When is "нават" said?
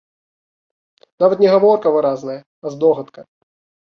1.23-1.43